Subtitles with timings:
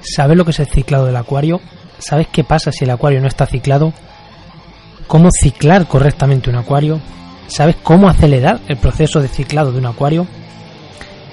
[0.00, 1.60] ¿Sabes lo que es el ciclado del acuario?
[1.98, 3.92] ¿Sabes qué pasa si el acuario no está ciclado?
[5.06, 7.00] ¿Cómo ciclar correctamente un acuario?
[7.46, 10.26] ¿Sabes cómo acelerar el proceso de ciclado de un acuario?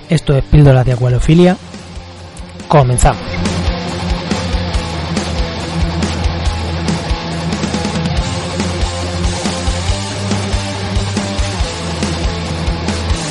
[0.09, 1.57] Esto es Píldoras de Acuariofilia.
[2.67, 3.21] Comenzamos.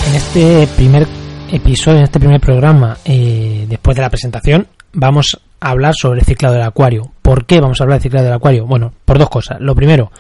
[0.09, 1.07] En este primer
[1.53, 6.27] episodio, en este primer programa, eh, después de la presentación, vamos a hablar sobre el
[6.27, 7.11] ciclado del acuario.
[7.23, 8.67] ¿Por qué vamos a hablar del ciclado del acuario?
[8.67, 9.59] Bueno, por dos cosas.
[9.61, 10.13] Lo primero,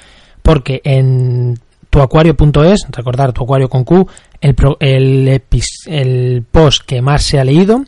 [0.42, 1.59] porque en
[1.91, 4.09] tuacuario.es, recordar tu acuario con Q,
[4.41, 5.42] el, el,
[5.87, 7.84] el, post que más se ha leído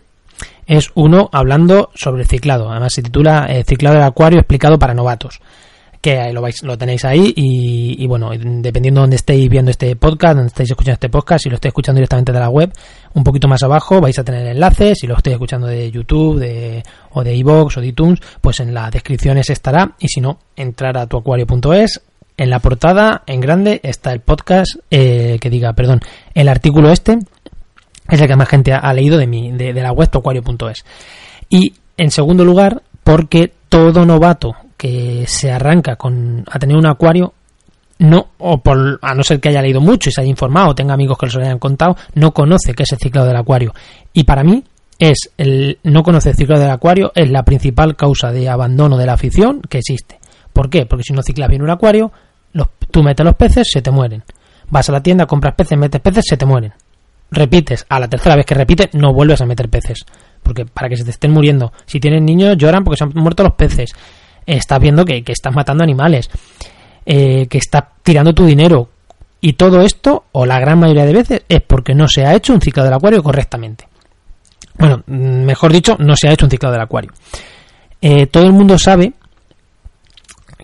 [0.66, 2.70] es uno hablando sobre el ciclado.
[2.70, 5.40] Además se titula eh, Ciclado del acuario explicado para novatos
[6.02, 10.34] que lo, vais, lo tenéis ahí y, bueno, dependiendo de donde estéis viendo este podcast,
[10.34, 12.72] donde estéis escuchando este podcast, si lo estáis escuchando directamente de la web,
[13.14, 16.82] un poquito más abajo vais a tener enlaces, si lo estáis escuchando de YouTube de,
[17.12, 20.98] o de iVoox o de iTunes, pues en las descripciones estará y si no, entrar
[20.98, 22.02] a tuacuario.es,
[22.36, 26.00] en la portada, en grande, está el podcast, eh, que diga, perdón,
[26.34, 27.18] el artículo este,
[28.08, 30.84] es el que más gente ha, leído de, mi, de, de la web tuacuario.es.
[31.48, 37.32] Y en segundo lugar, porque todo novato que se arranca con a tener un acuario
[38.00, 40.74] no o por a no ser que haya leído mucho y se haya informado o
[40.74, 43.72] tenga amigos que lo hayan contado no conoce qué es el ciclado del acuario.
[44.12, 44.64] Y para mí
[44.98, 49.06] es el no conoce el ciclado del acuario es la principal causa de abandono de
[49.06, 50.18] la afición que existe.
[50.52, 50.84] ¿por qué?
[50.84, 52.10] porque si no ciclas bien un acuario
[52.52, 54.24] los, tú metes los peces se te mueren.
[54.68, 56.72] Vas a la tienda compras peces metes peces se te mueren.
[57.30, 60.00] Repites a la tercera vez que repites no vuelves a meter peces.
[60.42, 61.72] Porque para que se te estén muriendo.
[61.86, 63.94] Si tienen niños lloran porque se han muerto los peces
[64.46, 66.30] estás viendo que, estás matando animales,
[67.06, 68.88] eh, que estás tirando tu dinero.
[69.40, 72.52] Y todo esto, o la gran mayoría de veces, es porque no se ha hecho
[72.52, 73.88] un ciclo del acuario correctamente.
[74.78, 77.12] Bueno, mejor dicho, no se ha hecho un ciclo del acuario.
[78.00, 79.12] Eh, todo el mundo sabe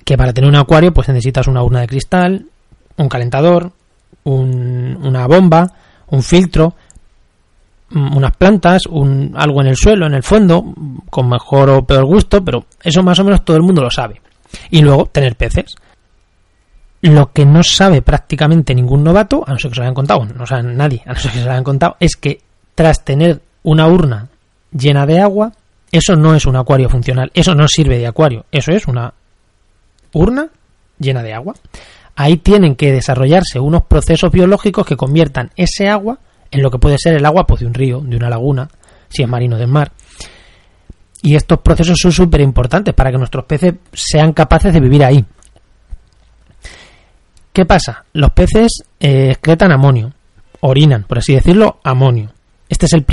[0.04, 2.46] que para tener un acuario pues necesitas una urna de cristal,
[2.96, 3.72] un calentador,
[4.24, 5.72] una bomba,
[6.08, 6.87] un filtro, Mm,
[7.90, 10.74] unas plantas, un, algo en el suelo, en el fondo,
[11.08, 14.20] con mejor o peor gusto, pero eso más o menos todo el mundo lo sabe.
[14.70, 15.74] Y luego tener peces.
[17.00, 20.24] Lo que no sabe prácticamente ningún novato, a no ser que se lo hayan contado,
[20.24, 22.40] no sabe nadie, a no ser que se lo hayan contado, es que
[22.74, 24.28] tras tener una urna
[24.72, 25.52] llena de agua,
[25.92, 29.14] eso no es un acuario funcional, eso no sirve de acuario, eso es una
[30.12, 30.48] urna
[30.98, 31.54] llena de agua.
[32.16, 36.18] Ahí tienen que desarrollarse unos procesos biológicos que conviertan ese agua
[36.50, 38.68] en lo que puede ser el agua pues, de un río, de una laguna,
[39.08, 39.92] si es marino del mar.
[41.22, 45.24] Y estos procesos son súper importantes para que nuestros peces sean capaces de vivir ahí.
[47.52, 48.04] ¿Qué pasa?
[48.12, 50.12] Los peces eh, excretan amonio,
[50.60, 52.30] orinan, por así decirlo, amonio.
[52.68, 53.04] Este es el,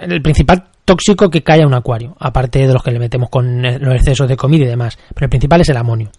[0.00, 3.62] el principal tóxico que cae a un acuario, aparte de los que le metemos con
[3.62, 4.98] los excesos de comida y demás.
[5.14, 6.10] Pero el principal es el amonio.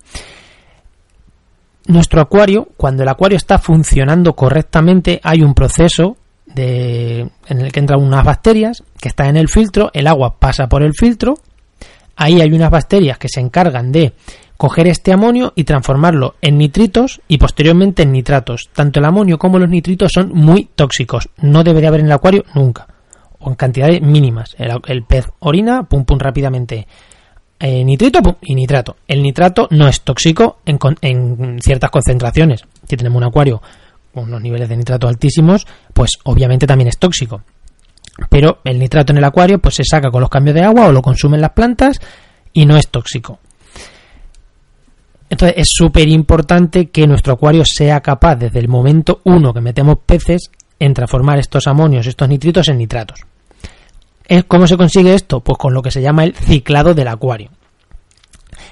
[1.88, 6.18] Nuestro acuario, cuando el acuario está funcionando correctamente, hay un proceso
[6.54, 10.68] de, en el que entran unas bacterias que están en el filtro, el agua pasa
[10.68, 11.36] por el filtro,
[12.16, 14.14] ahí hay unas bacterias que se encargan de
[14.58, 18.70] coger este amonio y transformarlo en nitritos y posteriormente en nitratos.
[18.74, 22.44] Tanto el amonio como los nitritos son muy tóxicos, no debería haber en el acuario
[22.56, 22.88] nunca,
[23.40, 24.56] o en cantidades mínimas.
[24.58, 26.88] El, pez orina, pum pum rápidamente.
[27.62, 28.98] Eh, nitrito y nitrato.
[29.08, 32.64] El nitrato no es tóxico en, en ciertas concentraciones.
[32.88, 33.62] Si tenemos un acuario
[34.14, 37.42] unos niveles de nitrato altísimos, pues obviamente también es tóxico.
[38.30, 40.92] Pero el nitrato en el acuario pues se saca con los cambios de agua o
[40.92, 42.00] lo consumen las plantas
[42.54, 43.40] y no es tóxico.
[45.30, 50.00] Entonces es súper importante que nuestro acuario sea capaz desde el momento uno que metemos
[50.06, 50.50] peces
[50.80, 53.22] en transformar estos amonios, estos nitritos en nitratos.
[54.48, 55.40] ¿Cómo se consigue esto?
[55.40, 57.50] Pues con lo que se llama el ciclado del acuario.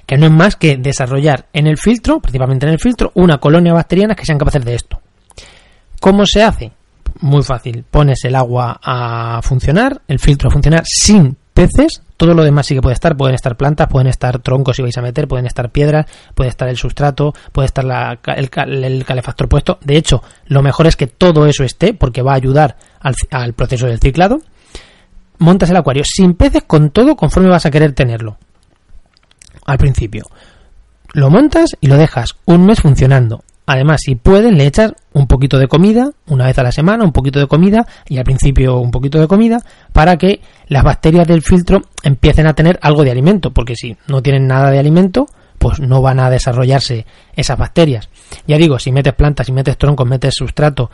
[0.06, 3.74] Que no es más que desarrollar en el filtro, principalmente en el filtro, una colonia
[3.74, 5.02] bacteriana que sean capaces de esto.
[6.00, 6.72] ¿Cómo se hace?
[7.22, 7.84] Muy fácil.
[7.90, 12.02] Pones el agua a funcionar, el filtro a funcionar sin peces.
[12.16, 13.18] Todo lo demás sí que puede estar.
[13.18, 16.06] Pueden estar plantas, pueden estar troncos si vais a meter, pueden estar piedras,
[16.36, 17.86] puede estar el sustrato, puede estar
[18.36, 19.80] el, calefactor puesto.
[19.82, 23.54] De hecho, lo mejor es que todo eso esté porque va a ayudar al, al
[23.54, 24.40] proceso del ciclado.
[25.40, 28.38] Montas el acuario sin peces con todo conforme vas a querer tenerlo.
[29.66, 30.26] Al principio.
[31.14, 33.44] Lo montas y lo dejas un mes funcionando.
[33.70, 37.12] Además, si puedes, le echas un poquito de comida, una vez a la semana, un
[37.12, 39.62] poquito de comida y al principio un poquito de comida
[39.92, 44.24] para que las bacterias del filtro empiecen a tener algo de alimento, porque si no
[44.24, 45.28] tienen nada de alimento,
[45.58, 47.06] pues no van a desarrollarse
[47.36, 48.08] esas bacterias.
[48.48, 50.90] Ya digo, si metes plantas, si metes troncos, metes sustrato,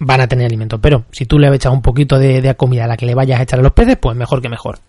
[0.00, 2.88] van a tener alimento, pero si tú le echas un poquito de, de comida a
[2.88, 4.80] la que le vayas a echar a los peces, pues mejor que mejor.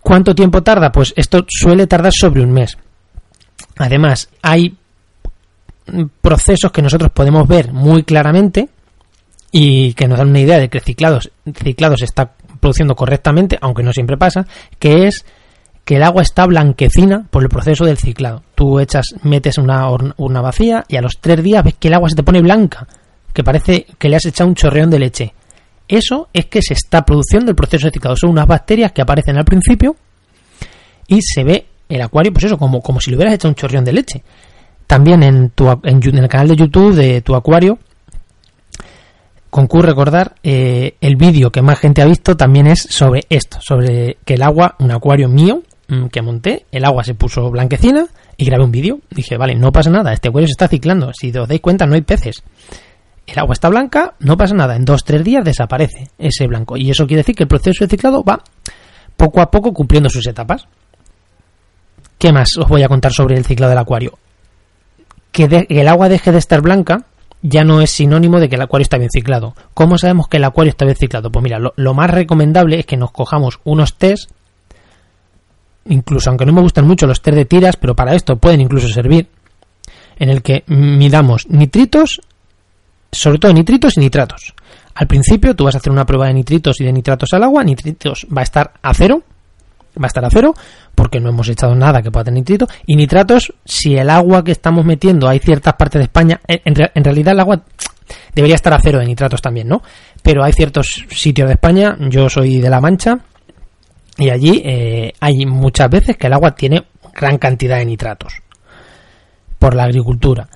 [0.00, 0.90] ¿Cuánto tiempo tarda?
[0.90, 2.78] Pues esto suele tardar sobre un mes.
[3.76, 4.78] Además, hay
[6.20, 8.68] procesos que nosotros podemos ver muy claramente
[9.52, 11.20] y que nos dan una idea de que el ciclado,
[11.54, 14.46] ciclado se está produciendo correctamente, aunque no siempre pasa,
[14.78, 15.24] que es
[15.84, 18.42] que el agua está blanquecina por el proceso del ciclado.
[18.54, 22.08] Tú echas, metes una urna vacía y a los tres días ves que el agua
[22.08, 22.88] se te pone blanca,
[23.32, 25.34] que parece que le has echado un chorreón de leche.
[25.86, 28.16] Eso es que se está produciendo el proceso de ciclado.
[28.16, 29.94] Son unas bacterias que aparecen al principio
[31.06, 33.84] y se ve el acuario, pues eso, como, como si le hubieras echado un chorreón
[33.84, 34.22] de leche.
[34.86, 37.78] También en, tu, en, el canal de YouTube de tu acuario,
[39.50, 44.18] concurre recordar, eh, el vídeo que más gente ha visto también es sobre esto, sobre
[44.24, 48.06] que el agua, un acuario mío mm, que monté, el agua se puso blanquecina
[48.36, 49.00] y grabé un vídeo.
[49.10, 51.94] Dije, vale, no pasa nada, este acuario se está ciclando, si os dais cuenta no
[51.94, 52.42] hay peces.
[53.26, 56.76] El agua está blanca, no pasa nada, en dos tres días desaparece ese blanco.
[56.76, 58.40] Y eso quiere decir que el proceso de ciclado va
[59.16, 60.68] poco a poco cumpliendo sus etapas.
[62.18, 64.16] ¿Qué más os voy a contar sobre el ciclado del acuario?
[65.36, 67.04] Que, el agua deje de estar blanca
[67.42, 69.54] ya no es sinónimo de que el acuario está bien ciclado.
[69.74, 71.30] ¿Cómo sabemos que el acuario está bien ciclado?
[71.30, 74.30] Pues mira, lo, más recomendable es que nos cojamos unos test,
[75.84, 78.88] incluso aunque no me gustan mucho los test de tiras, pero para esto pueden incluso
[78.88, 79.28] servir,
[80.18, 82.22] en el que midamos nitritos,
[83.12, 84.54] sobre todo nitritos y nitratos.
[84.94, 87.62] Al principio tú vas a hacer una prueba de nitritos y de nitratos al agua,
[87.62, 89.22] nitritos va a estar a cero,
[90.00, 90.54] va a estar a cero
[90.94, 94.52] porque no hemos echado nada que pueda tener nitrito y nitratos si el agua que
[94.52, 97.62] estamos metiendo hay ciertas partes de España en, realidad el agua
[98.34, 99.82] debería estar a cero de nitratos también no
[100.22, 103.18] pero hay ciertos sitios de España yo soy de la Mancha
[104.18, 106.84] y allí eh, hay muchas veces que el agua tiene
[107.14, 108.42] gran cantidad de nitratos
[109.58, 110.48] por la agricultura.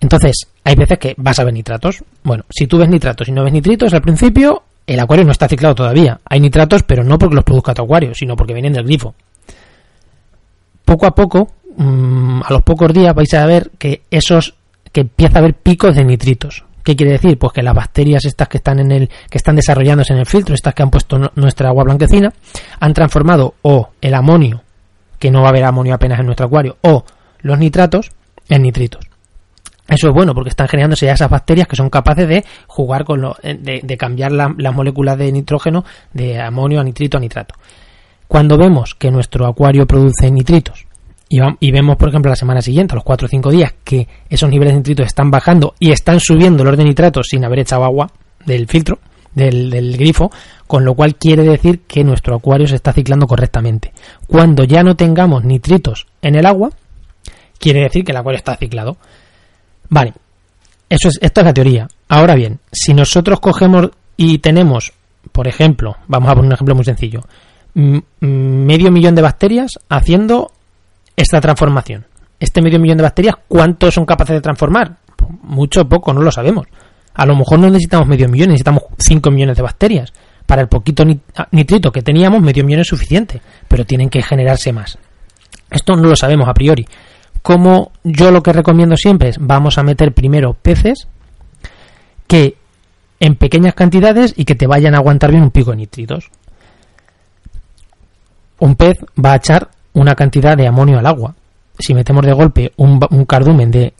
[0.00, 2.02] Entonces hay veces que vas a ver nitratos.
[2.22, 5.46] Bueno si tú ves nitratos y no ves nitritos al principio el acuario no está
[5.46, 6.18] ciclado todavía.
[6.24, 9.14] Hay nitratos, pero no porque los produzca tu acuario, sino porque vienen del grifo.
[10.82, 14.54] Poco a poco, mm, a los pocos días vais a ver que esos
[14.90, 16.64] que empieza a haber picos de nitritos.
[16.82, 17.38] ¿Qué quiere decir?
[17.38, 20.54] Pues que las bacterias estas que están en el que están desarrollándose en el filtro,
[20.54, 22.32] estas que han puesto nuestra agua blanquecina,
[22.80, 24.62] han transformado o el amonio,
[25.18, 27.04] que no va a haber amonio apenas en nuestro acuario, o
[27.40, 28.10] los nitratos
[28.48, 29.07] en nitritos.
[29.88, 33.22] Eso es bueno porque están generándose ya esas bacterias que son capaces de jugar con
[33.22, 37.54] lo, eh, de, cambiar las moléculas de nitrógeno de amonio a nitrito a nitrato.
[38.26, 40.86] Cuando vemos que nuestro acuario produce nitritos
[41.30, 44.48] y, vemos, por ejemplo, la semana siguiente, a los 4 o 5 días, que esos
[44.48, 48.10] niveles de nitritos están bajando y están subiendo los de nitratos sin haber echado agua
[48.46, 48.98] del filtro,
[49.34, 50.30] del, del, grifo,
[50.66, 53.92] con lo cual quiere decir que nuestro acuario se está ciclando correctamente.
[54.26, 56.70] Cuando ya no tengamos nitritos en el agua,
[57.58, 58.96] quiere decir que el acuario está ciclado.
[59.88, 60.12] Vale,
[60.88, 61.88] eso es, esto es la teoría.
[62.08, 64.92] Ahora bien, si nosotros cogemos y tenemos,
[65.32, 67.20] por ejemplo, vamos a poner un ejemplo muy sencillo,
[68.20, 70.52] medio millón de bacterias haciendo
[71.16, 72.06] esta transformación.
[72.40, 74.96] Este medio millón de bacterias, ¿cuántos son capaces de transformar?
[75.42, 76.66] Mucho o poco, no lo sabemos.
[77.14, 80.12] A lo mejor no necesitamos medio millón, necesitamos 5 millones de bacterias.
[80.46, 81.04] Para el poquito
[81.36, 84.96] ah, nitrito que teníamos, medio millón es suficiente, pero tienen que generarse más.
[85.70, 86.86] Esto no lo sabemos a priori
[87.48, 91.08] como yo lo que recomiendo siempre es vamos a meter primero peces
[92.26, 92.58] que
[93.20, 96.28] en pequeñas cantidades y que te vayan a aguantar bien un pico de nitritos.
[98.58, 101.36] Un pez va a echar una cantidad de amonio al agua.
[101.78, 103.94] Si metemos de golpe un, un cardumen de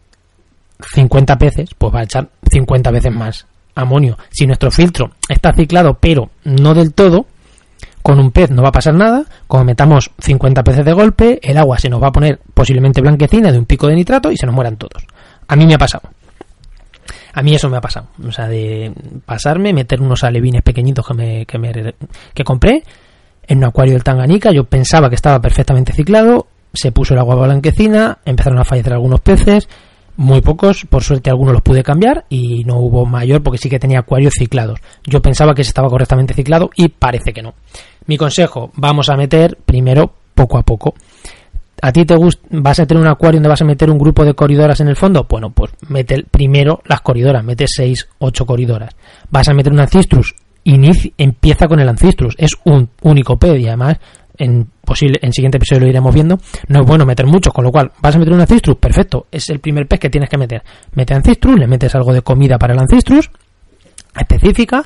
[0.93, 4.19] 50 peces, pues va a echar 50 veces más amonio.
[4.28, 7.25] Si nuestro filtro está ciclado pero no del todo,
[8.09, 11.59] con un pez no va a pasar nada, como metamos 50 peces de golpe, el
[11.59, 14.47] agua se nos va a poner posiblemente blanquecina de un pico de nitrato y se
[14.47, 15.07] nos mueran todos.
[15.47, 16.09] A mí me ha pasado.
[17.35, 18.07] A mí eso me ha pasado.
[18.27, 18.95] O sea, de
[19.27, 21.45] pasarme, meter unos alevines pequeñitos que me,
[22.33, 22.83] que, compré
[23.47, 24.53] en un acuario del Tanganica.
[24.53, 26.47] Yo pensaba que estaba perfectamente ciclado.
[26.73, 29.69] Se puso el agua blanquecina, empezaron a fallecer algunos peces
[30.19, 33.79] muy pocos, por suerte algunos los pude cambiar y no hubo mayor porque sí que
[33.79, 34.81] tenía acuarios ciclados.
[35.07, 37.55] Yo pensaba que se estaba correctamente ciclado y parece que no.
[38.09, 40.95] Mi consejo, vamos a meter primero poco a poco.
[41.83, 44.25] ¿A ti te gusta, vas a tener un acuario donde vas a meter un grupo
[44.25, 45.27] de coridoras en el fondo?
[45.29, 48.97] Bueno, pues mete primero las coridoras, mete 6, 8 coridoras.
[49.31, 50.35] ¿Vas a meter un ancistrus?
[50.65, 53.97] empieza con el ancistrus, es un único y además
[54.37, 56.38] en posible en siguiente episodio lo iremos viendo,
[56.69, 59.49] no es bueno meter mucho, con lo cual vas a meter un ancistrus, perfecto, es
[59.49, 60.62] el primer pez que tienes que meter.
[60.93, 63.31] Mete ancistrus, le metes algo de comida para el ancistrus
[64.15, 64.85] específica,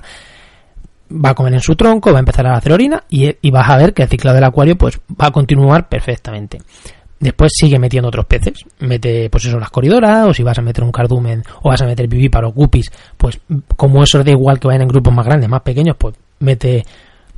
[1.13, 3.77] va a comer en su tronco, va a empezar a hacer orina y, vas a
[3.77, 6.59] ver que el ciclado del acuario pues va a continuar perfectamente.
[7.21, 10.83] Después sigue metiendo otros peces, mete pues eso las coridoras, o si vas a meter
[10.83, 13.41] un cardumen, o vas a meter vivíparo, guppies, pues
[13.77, 16.83] como eso da igual que vayan en grupos más grandes, más pequeños, pues mete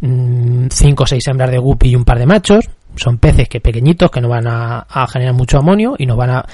[0.00, 2.64] 5 o 6 hembras de guppy y un par de machos.
[2.97, 6.47] Son peces que pequeñitos que no van a, generar mucho amonio y nos van a,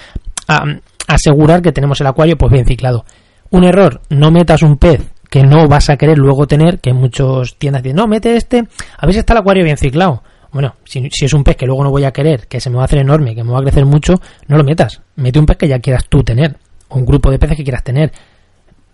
[1.07, 3.05] asegurar que tenemos el acuario pues bien ciclado.
[3.51, 7.57] Un error, no metas un pez que no vas a querer luego tener, que muchos
[7.57, 8.65] tiendas dicen, no, mete este,
[8.99, 10.23] a ver si está el acuario bien ciclado.
[10.53, 12.77] Bueno, si, si, es un pez que luego no voy a querer, que se me
[12.77, 15.01] va a hacer enorme, que me va a crecer mucho, no lo metas.
[15.15, 16.57] Mete un pez que ya quieras tú tener,
[16.89, 18.13] o un grupo de peces que quieras tener.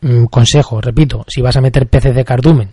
[0.02, 2.69] Mm, consejo, repito, si vas a meter peces de cardumen,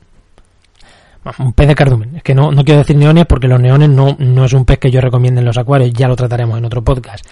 [1.40, 4.18] un pez de cardumen, es que no, no quiero decir neones porque los neones no,
[4.20, 6.84] no es un pez que yo recomiende en los acuarios, ya lo trataremos en otro
[6.84, 7.26] podcast.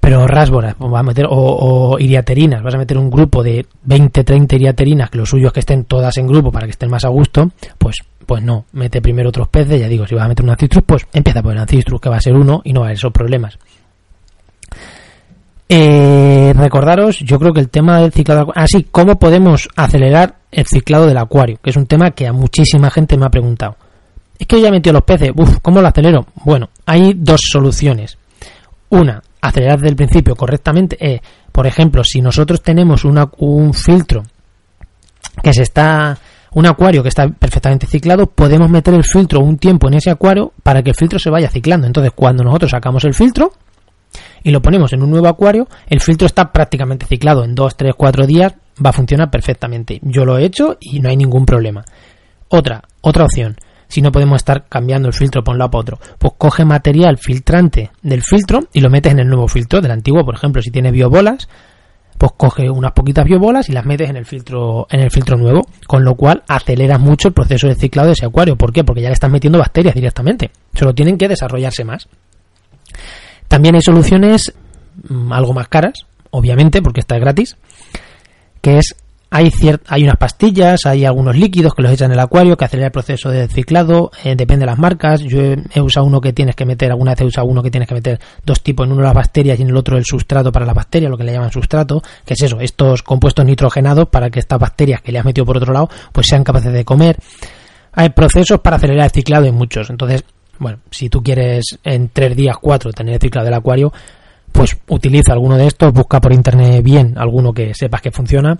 [0.00, 4.24] Pero rasboras, pues a meter, o, o, iriaterinas, vas a meter un grupo de 20,
[4.24, 7.04] 30 iriaterinas, que lo suyo es que estén todas en grupo para que estén más
[7.04, 10.44] a gusto, pues pues no, mete primero otros peces, ya digo, si vas a meter
[10.44, 12.86] un ancistrus, pues empieza por el ancistrus, que va a ser uno y no va
[12.86, 13.56] a haber esos problemas.
[15.68, 20.66] Eh, recordaros, yo creo que el tema del ciclado así, ah, ¿cómo podemos acelerar el
[20.66, 21.58] ciclado del acuario?
[21.62, 23.76] Que es un tema que a muchísima gente me ha preguntado.
[24.38, 26.26] Es que ya metió los peces, uff, ¿cómo lo acelero?
[26.44, 28.18] Bueno, hay dos soluciones.
[28.90, 30.96] Una, acelerar desde el principio correctamente.
[31.00, 31.20] Eh,
[31.52, 34.22] por ejemplo, si nosotros tenemos un filtro
[35.42, 36.18] que se está
[36.56, 40.54] un acuario que está perfectamente ciclado, podemos meter el filtro un tiempo en ese acuario
[40.62, 41.86] para que el filtro se vaya ciclando.
[41.86, 43.52] Entonces, cuando nosotros sacamos el filtro
[44.42, 47.44] y lo ponemos en un nuevo acuario, el filtro está prácticamente ciclado.
[47.44, 50.00] En 2, 3, 4 días va a funcionar perfectamente.
[50.02, 51.84] Yo lo he hecho y no hay ningún problema.
[52.48, 53.56] Otra, otra opción.
[53.88, 57.18] Si no podemos estar cambiando el filtro por un lado para otro, pues coge material
[57.18, 60.24] filtrante del filtro y lo metes en el nuevo filtro del antiguo.
[60.24, 61.48] Por ejemplo, si tiene biobolas,
[62.18, 65.66] pues coge unas poquitas biobolas y las metes en el filtro en el filtro nuevo,
[65.86, 68.56] con lo cual aceleras mucho el proceso de ciclado de ese acuario.
[68.56, 68.84] ¿Por qué?
[68.84, 70.50] Porque ya le estás metiendo bacterias directamente.
[70.74, 72.08] Solo tienen que desarrollarse más.
[73.48, 74.52] También hay soluciones
[75.08, 77.56] mm, algo más caras, obviamente, porque está gratis,
[78.60, 78.96] que es
[79.28, 79.50] hay,
[79.88, 82.92] hay unas pastillas, hay algunos líquidos que los echan en el acuario que acelera el
[82.92, 85.20] proceso de ciclado, eh, depende de las marcas.
[85.20, 87.88] Yo he, usado uno que tienes que meter, alguna vez he usado uno que tienes
[87.88, 90.64] que meter dos tipos, en uno las bacterias y en el otro el sustrato para
[90.64, 94.38] las bacterias, lo que le llaman sustrato, que es eso, estos compuestos nitrogenados para que
[94.38, 97.18] estas bacterias que le has metido por otro lado pues sean capaces de comer.
[97.92, 99.88] Hay procesos para acelerar el ciclado y muchos.
[99.90, 100.22] Entonces,
[100.58, 103.92] bueno, si tú quieres en tres días, cuatro, tener el ciclado del acuario,
[104.52, 108.58] pues utiliza alguno de estos, busca por internet bien alguno que sepas que funciona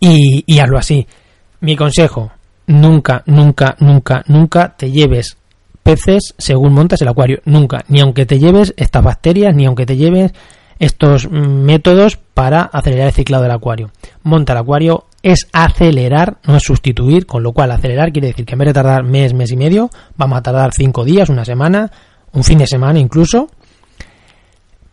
[0.00, 1.06] y, hazlo así.
[1.60, 2.30] Mi consejo,
[2.66, 5.36] nunca, nunca, nunca, nunca te lleves
[5.82, 7.40] peces según montas el acuario.
[7.44, 7.84] Nunca.
[7.88, 10.32] Ni aunque te lleves estas bacterias, ni aunque te lleves
[10.78, 13.90] estos métodos para acelerar el ciclado del acuario.
[14.22, 18.54] Monta el acuario es acelerar, no es sustituir, con lo cual acelerar quiere decir que
[18.54, 21.90] en vez de tardar mes, mes y medio, vamos a tardar cinco días, una semana,
[22.32, 23.48] un fin de semana incluso,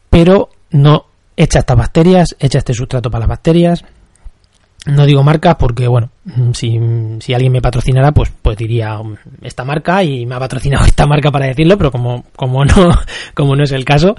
[0.10, 1.06] pero no
[1.38, 3.86] echa estas bacterias, echa este sustrato para las bacterias,
[4.86, 6.10] no digo marcas porque, bueno,
[6.54, 6.80] si,
[7.20, 11.06] si, alguien me patrocinara, pues, pues diría um, esta marca y me ha patrocinado esta
[11.06, 12.74] marca para decirlo, pero como, como, no,
[13.34, 14.16] como no es el caso,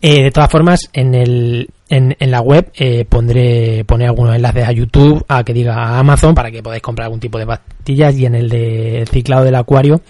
[0.00, 4.66] eh, de todas formas, en, el, en, en la web eh, pondré poner algunos enlaces
[4.66, 8.16] a YouTube, a que diga a Amazon, para que podáis comprar algún tipo de pastillas.
[8.16, 10.02] Y en el de ciclado del acuario,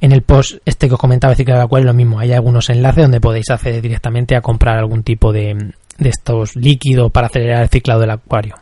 [0.00, 2.68] en el post este que os comentaba, el ciclado del acuario, lo mismo, hay algunos
[2.70, 7.62] enlaces donde podéis acceder directamente a comprar algún tipo de, de estos líquidos para acelerar
[7.62, 8.54] el ciclado del acuario.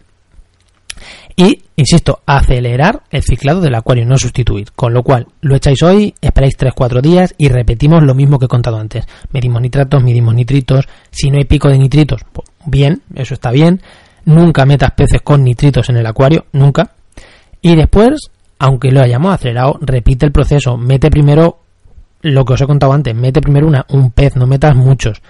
[1.37, 4.73] Y, insisto, acelerar el ciclado del acuario, no sustituir.
[4.73, 8.49] Con lo cual, lo echáis hoy, esperáis 3-4 días y repetimos lo mismo que he
[8.49, 9.07] contado antes.
[9.33, 10.88] Medimos nitratos, medimos nitritos.
[11.11, 13.81] Si no hay pico de nitritos, pues bien, eso está bien.
[14.25, 16.93] Nunca metas peces con nitritos en el acuario, nunca.
[17.62, 20.76] Y después, aunque lo hayamos acelerado, repite el proceso.
[20.76, 21.61] Mete primero
[22.23, 23.14] lo que os he contado antes.
[23.14, 25.23] Mete primero una, un pez, no metas muchos.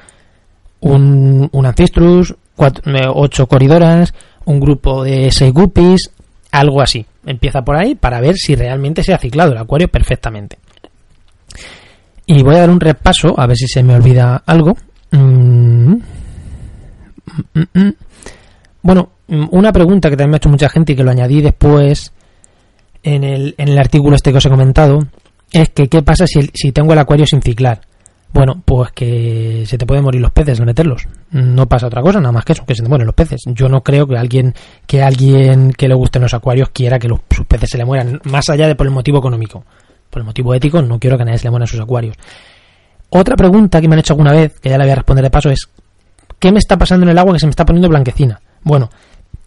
[0.81, 4.15] Un, un ancestrus, 8 eh, coridoras,
[4.49, 6.11] un grupo de 6 guppies,
[6.51, 7.05] algo así.
[7.27, 10.59] Empieza por ahí para ver si realmente se ha ciclado el acuario perfectamente.
[12.27, 14.75] Y voy a dar un repaso, a ver si se me olvida algo.
[15.11, 15.97] Mm.
[17.53, 17.93] Mm, mm,
[18.83, 22.13] bueno, una pregunta que también me ha hecho mucha gente y que lo añadí después
[23.03, 25.01] en el, en el artículo este que os he comentado,
[25.53, 27.83] es que qué pasa si, si tengo el acuario sin ciclar.
[28.33, 31.09] Bueno, pues que se te pueden morir los peces al meterlos.
[31.31, 33.43] No pasa otra cosa, nada más que eso, que se te mueren los peces.
[33.47, 34.55] Yo no creo que alguien
[34.87, 38.21] que alguien que le gusten los acuarios quiera que los, sus peces se le mueran,
[38.25, 39.65] más allá de por el motivo económico.
[40.11, 42.17] Por el motivo ético, no quiero que a nadie se le mueran sus acuarios.
[43.11, 45.31] Otra pregunta que me han hecho alguna vez, que ya la voy a responder de
[45.31, 45.69] paso, es
[46.39, 48.41] ¿qué me está pasando en el agua que se me está poniendo blanquecina?
[48.63, 48.91] Bueno,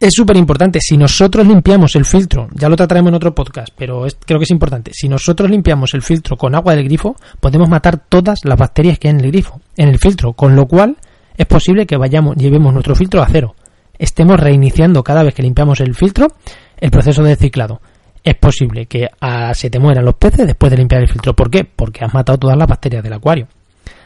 [0.01, 0.79] es súper importante.
[0.81, 4.51] Si nosotros limpiamos el filtro, ya lo trataremos en otro podcast, pero creo que es
[4.51, 4.91] importante.
[4.93, 9.07] Si nosotros limpiamos el filtro con agua del grifo, podemos matar todas las bacterias que
[9.07, 10.97] hay en el grifo, en el filtro, con lo cual
[11.37, 13.55] es posible que vayamos, llevemos nuestro filtro a cero.
[13.99, 16.29] Estemos reiniciando cada vez que limpiamos el filtro
[16.77, 17.79] el proceso de ciclado.
[18.23, 21.35] es posible que ah, se te mueran los peces después de limpiar el filtro.
[21.35, 21.63] ¿Por qué?
[21.63, 23.47] Porque has matado todas las bacterias del acuario,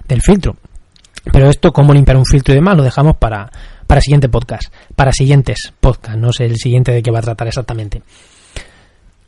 [0.08, 0.58] del filtro.
[1.32, 3.50] Pero esto, cómo limpiar un filtro y demás, lo dejamos para,
[3.96, 7.48] para siguiente podcast, para siguientes podcasts, no sé el siguiente de qué va a tratar
[7.48, 8.02] exactamente.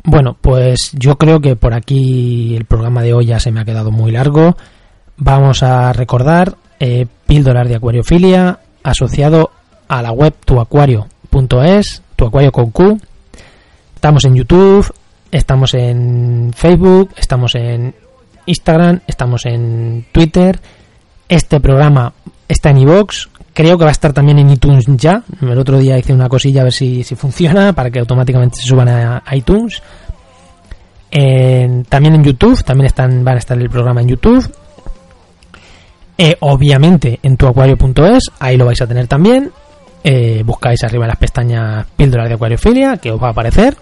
[0.04, 3.64] Bueno, pues yo creo que por aquí el programa de hoy ya se me ha
[3.64, 4.58] quedado muy largo.
[5.16, 9.52] Vamos a recordar eh, píldoras de acuariofilia asociado
[9.88, 13.00] a la web tuacuario.es, tuacuario con Q.
[13.96, 14.94] Estamos en YouTube,
[15.32, 17.96] estamos en Facebook, estamos en
[18.46, 20.60] Instagram, estamos en Twitter.
[21.30, 22.12] Este programa
[22.50, 25.24] está en iVoox, creo que va a estar también en iTunes ya.
[25.42, 28.68] El otro día hice una cosilla a ver si, si funciona para que automáticamente se
[28.68, 29.82] suban a, iTunes.
[31.90, 34.48] también en YouTube, también están, van a estar el programa en YouTube.
[36.20, 39.52] Eh, obviamente en tuacuario.es, ahí lo vais a tener también.
[40.04, 43.76] Eh, buscáis arriba en las pestañas píldoras de acuariofilia, que os va a aparecer.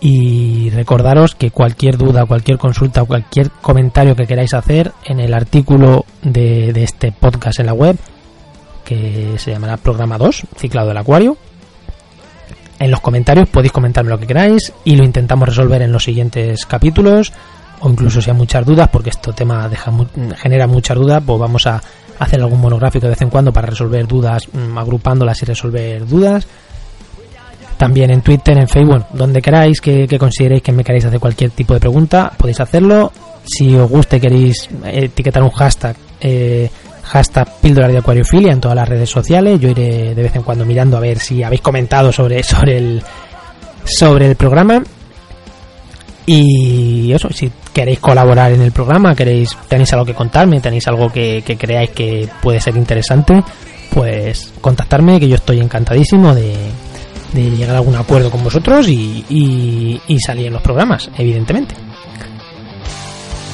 [0.00, 6.04] Y recordaros que cualquier duda, cualquier consulta, cualquier comentario que queráis hacer en el artículo
[6.22, 7.98] de, de este podcast en la web,
[8.90, 11.36] que se llamará Programa 2, Ciclado del Acuario.
[12.80, 16.66] En los comentarios podéis comentarme lo que queráis y lo intentamos resolver en los siguientes
[16.66, 17.32] capítulos
[17.80, 19.92] o incluso si hay muchas dudas, porque este tema deja,
[20.36, 21.80] genera muchas dudas, pues vamos a
[22.18, 26.46] hacer algún monográfico de vez en cuando para resolver dudas, mm, agrupándolas y resolver dudas.
[27.78, 31.74] También en Twitter, en Facebook, donde queráis que, consideréis que me queréis hacer cualquier tipo
[31.74, 33.12] de pregunta, podéis hacerlo.
[33.44, 36.68] Si os guste, queréis etiquetar un hashtag, eh,
[37.10, 39.60] hashtag píldora de acuariofilia en todas las redes sociales.
[39.60, 43.02] Yo iré de vez en cuando mirando a ver si habéis comentado sobre, sobre el
[43.84, 44.82] sobre el programa
[46.26, 51.10] y eso, si queréis colaborar en el programa, queréis tenéis algo que contarme, tenéis algo
[51.10, 53.42] que, creáis que puede ser interesante,
[53.92, 56.54] pues contactarme, que yo estoy encantadísimo de,
[57.34, 61.74] llegar a algún acuerdo con vosotros y, y, salir en los programas, evidentemente.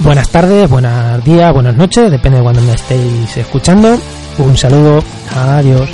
[0.01, 3.99] Buenas tardes, buenos días, buenas noches, depende de cuando me estéis escuchando.
[4.39, 5.03] Un saludo,
[5.35, 5.89] adiós.